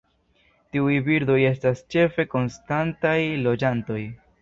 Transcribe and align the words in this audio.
Tiuj 0.75 0.95
birdoj 1.09 1.37
estas 1.51 1.85
ĉefe 1.97 2.27
konstantaj 2.35 3.17
loĝantoj. 3.47 4.05